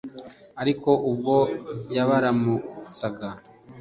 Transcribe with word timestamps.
ariko 0.61 0.89
ubwo 1.09 1.37
yabaramutsaga 1.95 3.29